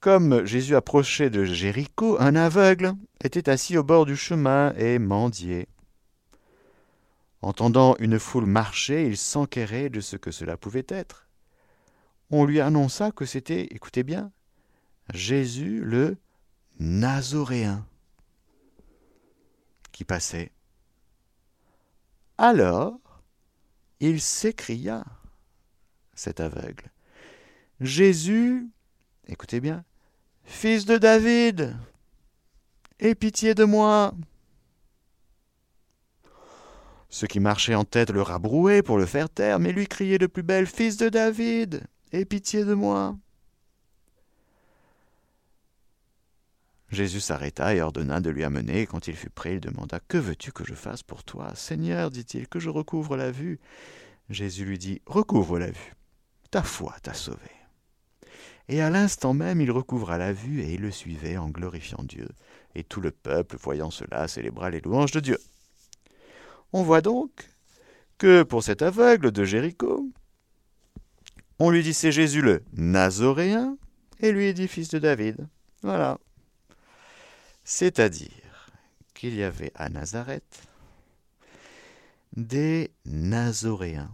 [0.00, 5.68] Comme Jésus approchait de Jéricho, un aveugle était assis au bord du chemin et mendiait.
[7.42, 11.28] Entendant une foule marcher, il s'enquérait de ce que cela pouvait être.
[12.30, 14.32] On lui annonça que c'était, écoutez bien,
[15.12, 16.16] Jésus le
[16.78, 17.84] Nazoréen
[19.94, 20.50] qui passait.
[22.36, 22.98] Alors,
[24.00, 25.04] il s'écria,
[26.14, 26.90] cet aveugle,
[27.80, 28.68] Jésus,
[29.28, 29.84] écoutez bien,
[30.42, 31.76] Fils de David,
[32.98, 34.14] aie pitié de moi.
[37.08, 40.26] Ceux qui marchaient en tête le rabrouaient pour le faire taire, mais lui criait de
[40.26, 43.16] plus belle Fils de David, aie pitié de moi.
[46.94, 50.52] Jésus s'arrêta et ordonna de lui amener, quand il fut prêt, il demanda Que veux-tu
[50.52, 51.54] que je fasse pour toi?
[51.54, 53.60] Seigneur, dit-il, que je recouvre la vue.
[54.30, 55.94] Jésus lui dit Recouvre la vue,
[56.50, 57.50] ta foi t'a sauvé
[58.68, 62.28] et à l'instant même il recouvra la vue et il le suivait en glorifiant Dieu.
[62.74, 65.38] Et tout le peuple, voyant cela, célébra les louanges de Dieu.
[66.72, 67.50] On voit donc
[68.18, 70.08] que pour cet aveugle de Jéricho,
[71.58, 73.76] on lui dit c'est Jésus le Nazoréen,
[74.20, 75.46] et lui dit fils de David.
[75.82, 76.18] Voilà.
[77.64, 78.70] C'est-à-dire
[79.14, 80.68] qu'il y avait à Nazareth
[82.36, 84.10] des Nazoréens.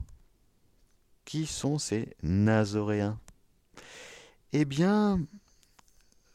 [1.24, 3.18] Qui sont ces Nazoréens?
[4.53, 5.20] Eh bien,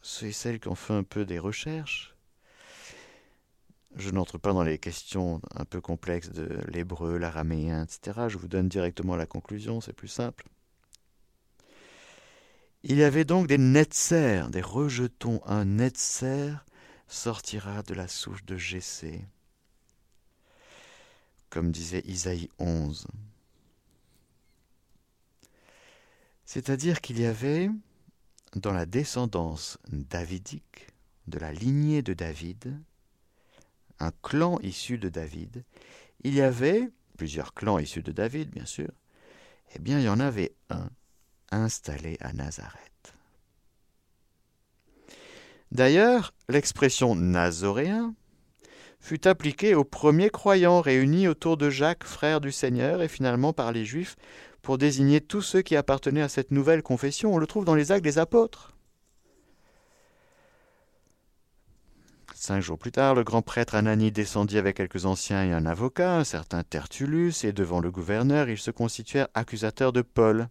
[0.02, 2.16] c'est celles qui ont fait un peu des recherches.
[3.96, 8.28] Je n'entre pas dans les questions un peu complexes de l'hébreu, l'araméen, etc.
[8.28, 10.46] Je vous donne directement la conclusion, c'est plus simple.
[12.84, 15.42] Il y avait donc des netser, des rejetons.
[15.46, 16.52] Un netser
[17.08, 19.26] sortira de la souche de Jessé,
[21.50, 23.08] comme disait Isaïe 11.
[26.46, 27.70] C'est-à-dire qu'il y avait
[28.56, 30.88] dans la descendance davidique,
[31.28, 32.80] de la lignée de David,
[34.00, 35.64] un clan issu de David,
[36.24, 38.90] il y avait plusieurs clans issus de David, bien sûr,
[39.74, 40.90] eh bien il y en avait un
[41.52, 42.95] installé à Nazareth.
[45.72, 48.14] D'ailleurs, l'expression nazoréen
[49.00, 53.72] fut appliquée aux premiers croyants réunis autour de Jacques, frère du Seigneur, et finalement par
[53.72, 54.16] les Juifs
[54.62, 57.34] pour désigner tous ceux qui appartenaient à cette nouvelle confession.
[57.34, 58.76] On le trouve dans les actes des apôtres.
[62.34, 66.18] Cinq jours plus tard, le grand prêtre Anani descendit avec quelques anciens et un avocat,
[66.18, 70.50] un certain Tertullus, et devant le gouverneur, ils se constituèrent accusateurs de Paul.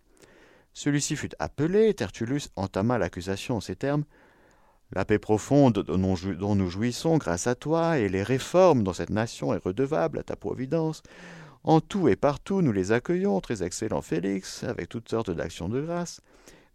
[0.72, 4.04] Celui-ci fut appelé, Tertullus entama l'accusation en ces termes.
[4.93, 9.55] La paix profonde dont nous jouissons grâce à toi et les réformes dans cette nation
[9.55, 11.03] est redevable à ta providence.
[11.64, 15.80] En tout et partout, nous les accueillons, très excellent Félix, avec toutes sortes d'actions de
[15.80, 16.20] grâce.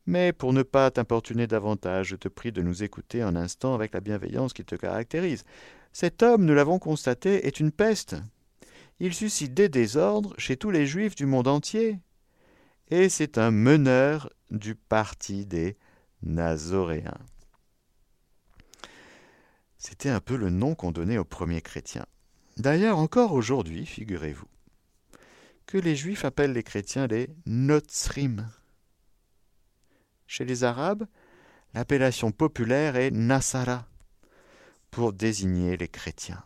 [0.07, 3.93] Mais pour ne pas t'importuner davantage, je te prie de nous écouter un instant avec
[3.93, 5.43] la bienveillance qui te caractérise.
[5.93, 8.15] Cet homme, nous l'avons constaté, est une peste.
[8.99, 11.99] Il suscite des désordres chez tous les juifs du monde entier.
[12.89, 15.77] Et c'est un meneur du parti des
[16.23, 17.19] Nazoréens.
[19.79, 22.05] C'était un peu le nom qu'on donnait aux premiers chrétiens.
[22.57, 24.47] D'ailleurs, encore aujourd'hui, figurez-vous,
[25.65, 28.49] que les Juifs appellent les chrétiens les Notzrim.
[30.27, 31.05] Chez les Arabes,
[31.73, 33.87] l'appellation populaire est Nasara
[34.91, 36.43] pour désigner les chrétiens.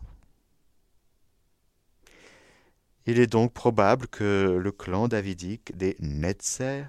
[3.06, 6.84] Il est donc probable que le clan davidique des Netzer,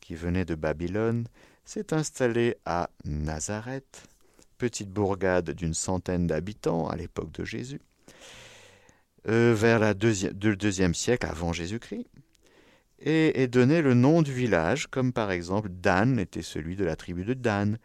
[0.00, 1.26] qui venait de Babylone,
[1.64, 4.08] s'est installé à Nazareth,
[4.62, 7.80] petite bourgade d'une centaine d'habitants à l'époque de Jésus,
[9.28, 9.92] euh, vers le
[10.54, 12.06] deuxième siècle avant Jésus-Christ,
[13.00, 16.94] et est donné le nom du village, comme par exemple Dan était celui de la
[16.94, 17.76] tribu de Dan,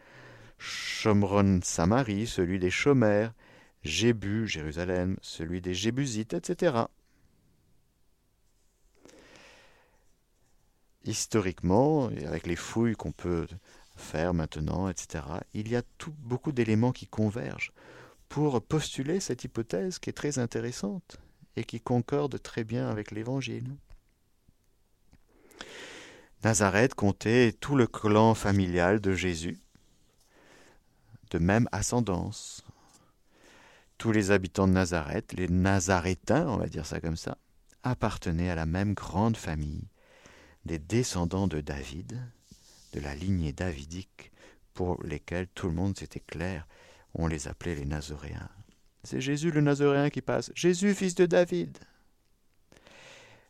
[0.60, 3.34] Shomron Samarie, celui des Chomères,
[3.82, 6.78] Jébu, Jérusalem, celui des Jébusites, etc.
[11.06, 13.48] Historiquement, avec les fouilles qu'on peut
[13.98, 15.24] faire maintenant, etc.,
[15.54, 15.82] il y a
[16.20, 17.74] beaucoup d'éléments qui convergent
[18.30, 21.18] pour postuler cette hypothèse qui est très intéressante
[21.56, 23.76] et qui concorde très bien avec l'Évangile.
[26.44, 29.60] Nazareth comptait tout le clan familial de Jésus,
[31.32, 32.64] de même ascendance.
[33.98, 37.38] Tous les habitants de Nazareth, les Nazarétains, on va dire ça comme ça,
[37.84, 39.88] appartenaient à la même grande famille,
[40.66, 42.22] des descendants de David,
[43.00, 44.32] la lignée davidique,
[44.74, 46.68] pour lesquels tout le monde c'était clair,
[47.14, 48.50] on les appelait les Nazoréens.
[49.04, 50.52] C'est Jésus le Nazoréen qui passe.
[50.54, 51.78] Jésus, fils de David.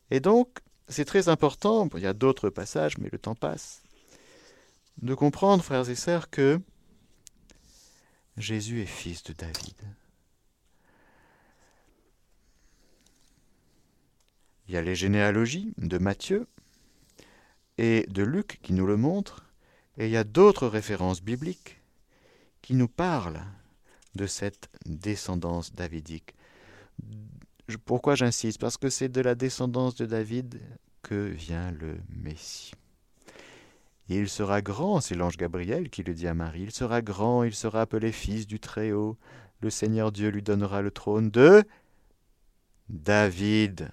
[0.09, 3.83] Et donc, c'est très important, il y a d'autres passages, mais le temps passe,
[5.01, 6.61] de comprendre, frères et sœurs, que
[8.37, 9.75] Jésus est fils de David.
[14.67, 16.47] Il y a les généalogies de Matthieu
[17.78, 19.45] et de Luc qui nous le montrent,
[19.97, 21.82] et il y a d'autres références bibliques
[22.61, 23.43] qui nous parlent
[24.15, 26.36] de cette descendance davidique.
[27.86, 28.59] Pourquoi j'insiste?
[28.59, 30.61] Parce que c'est de la descendance de David
[31.03, 32.73] que vient le Messie.
[34.09, 37.53] il sera grand, c'est l'ange Gabriel qui le dit à Marie, il sera grand, il
[37.53, 39.17] sera appelé fils du Très-Haut,
[39.61, 41.63] le Seigneur Dieu lui donnera le trône de
[42.89, 43.89] David,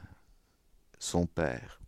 [0.98, 1.80] son père.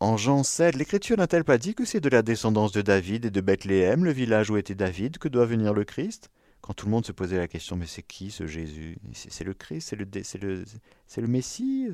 [0.00, 3.30] En Jean 7, l'Écriture n'a-t-elle pas dit que c'est de la descendance de David et
[3.30, 6.30] de Bethléem, le village où était David, que doit venir le Christ?
[6.60, 8.98] Quand tout le monde se posait la question, mais c'est qui ce Jésus?
[9.12, 10.06] C'est le Christ, c'est le,
[10.40, 10.64] le,
[11.16, 11.88] le Messie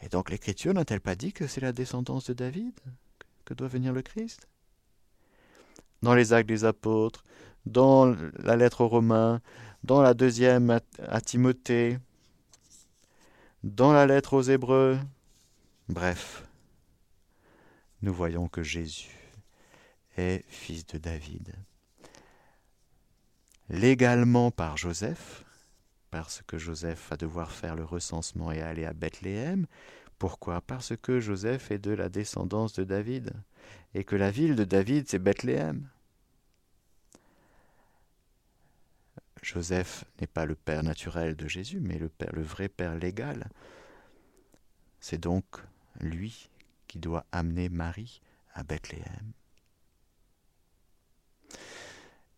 [0.00, 2.72] Et donc l'Écriture n'a-t-elle pas dit que c'est la descendance de David?
[3.44, 4.48] Que doit venir le Christ?
[6.00, 7.22] Dans les actes des apôtres,
[7.66, 9.42] dans la lettre aux Romains,
[9.84, 11.98] dans la deuxième à Timothée,
[13.62, 14.98] dans la lettre aux Hébreux,
[15.88, 16.44] Bref,
[18.02, 19.10] nous voyons que Jésus
[20.16, 21.54] est fils de David.
[23.70, 25.44] Légalement par Joseph,
[26.10, 29.66] parce que Joseph va devoir faire le recensement et aller à Bethléem.
[30.18, 30.60] Pourquoi?
[30.60, 33.32] Parce que Joseph est de la descendance de David,
[33.94, 35.88] et que la ville de David, c'est Bethléem.
[39.42, 42.10] Joseph n'est pas le père naturel de Jésus, mais le,
[42.42, 43.48] vrai père légal.
[45.00, 45.44] C'est donc
[46.00, 46.48] lui
[46.86, 48.20] qui doit amener Marie
[48.54, 49.32] à Bethléem.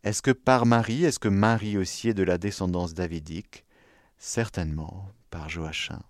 [0.02, 3.64] Est-ce que par Marie, est-ce que Marie aussi est de la descendance davidique?
[4.18, 6.02] Certainement par Joachim.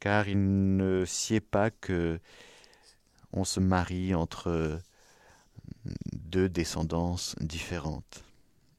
[0.00, 2.20] Car il ne sied pas que
[3.32, 4.80] on se marie entre
[6.12, 8.24] deux descendances différentes.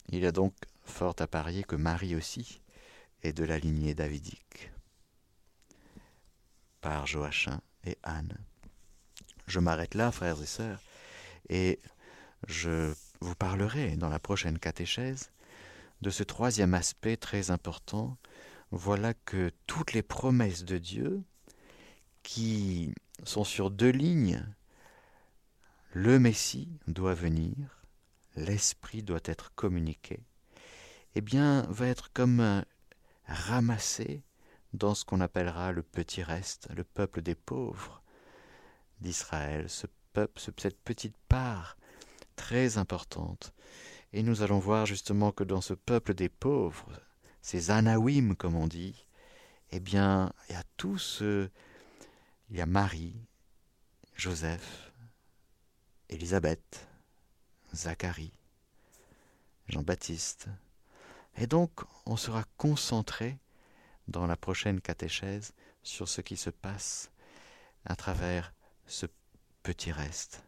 [0.09, 2.61] Il y a donc fort à parier que Marie aussi
[3.23, 4.71] est de la lignée davidique
[6.81, 8.37] par Joachim et Anne.
[9.47, 10.81] Je m'arrête là, frères et sœurs,
[11.49, 11.79] et
[12.47, 15.31] je vous parlerai dans la prochaine catéchèse
[16.01, 18.17] de ce troisième aspect très important.
[18.71, 21.23] Voilà que toutes les promesses de Dieu,
[22.23, 24.45] qui sont sur deux lignes,
[25.93, 27.55] le Messie doit venir,
[28.35, 30.19] l'Esprit doit être communiqué,
[31.15, 32.63] eh bien, va être comme
[33.25, 34.21] ramassé
[34.73, 38.01] dans ce qu'on appellera le petit reste, le peuple des pauvres
[38.99, 41.77] d'Israël, ce peuple, cette petite part
[42.35, 43.53] très importante.
[44.13, 46.87] Et nous allons voir justement que dans ce peuple des pauvres,
[47.41, 49.05] ces Anawim comme on dit,
[49.71, 53.15] eh bien, il y a tous, il y a Marie,
[54.15, 54.91] Joseph,
[56.09, 56.87] Élisabeth,
[57.75, 58.33] Zacharie,
[59.67, 60.47] Jean-Baptiste.
[61.35, 61.71] Et donc,
[62.05, 63.37] on sera concentré
[64.07, 65.53] dans la prochaine catéchèse
[65.83, 67.11] sur ce qui se passe
[67.85, 68.53] à travers
[68.85, 69.05] ce
[69.63, 70.43] petit reste.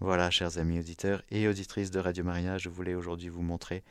[0.00, 3.82] Voilà, chers amis auditeurs et auditrices de Radio Maria, je voulais aujourd'hui vous montrer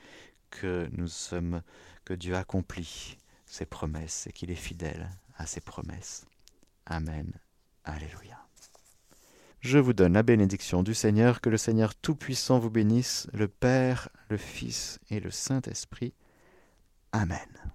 [0.52, 1.62] que nous sommes,
[2.06, 6.26] que Dieu accomplit ses promesses et qu'il est fidèle à ses promesses.
[6.86, 7.32] Amen.
[7.84, 8.46] Alléluia.
[9.62, 14.10] Je vous donne la bénédiction du Seigneur, que le Seigneur Tout-Puissant vous bénisse, le Père,
[14.30, 16.14] le Fils et le Saint-Esprit.
[17.12, 17.75] Amen.